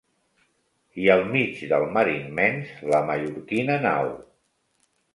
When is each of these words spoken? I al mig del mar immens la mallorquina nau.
I 1.03 1.05
al 1.17 1.21
mig 1.35 1.61
del 1.75 1.87
mar 1.99 2.05
immens 2.15 2.75
la 2.95 3.05
mallorquina 3.13 3.81
nau. 3.89 4.15